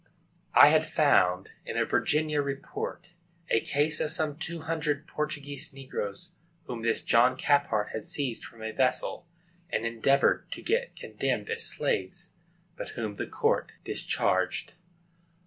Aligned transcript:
[I 0.55 0.69
had 0.69 0.83
found, 0.83 1.49
in 1.63 1.77
a 1.77 1.85
Virginia 1.85 2.41
report, 2.41 3.09
a 3.51 3.61
case 3.61 3.99
of 3.99 4.11
some 4.11 4.35
two 4.35 4.61
hundred 4.61 5.05
Portuguese 5.05 5.71
negroes, 5.73 6.31
whom 6.63 6.81
this 6.81 7.03
John 7.03 7.37
Caphart 7.37 7.89
had 7.89 8.03
seized 8.05 8.43
from 8.43 8.63
a 8.63 8.71
vessel, 8.71 9.27
and 9.69 9.85
endeavored 9.85 10.51
to 10.53 10.63
get 10.63 10.95
condemned 10.95 11.51
as 11.51 11.67
slaves, 11.67 12.31
but 12.75 12.89
whom 12.97 13.17
the 13.17 13.27
court 13.27 13.73
discharged. 13.83 14.73